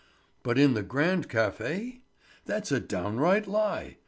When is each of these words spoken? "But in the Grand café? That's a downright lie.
"But 0.41 0.57
in 0.57 0.73
the 0.73 0.81
Grand 0.81 1.29
café? 1.29 2.01
That's 2.45 2.71
a 2.71 2.79
downright 2.79 3.45
lie. 3.47 3.97